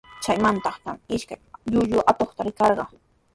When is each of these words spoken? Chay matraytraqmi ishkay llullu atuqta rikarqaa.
Chay 0.25 0.37
matraytraqmi 0.43 1.15
ishkay 1.17 1.39
llullu 1.71 1.99
atuqta 2.11 2.39
rikarqaa. 2.47 2.89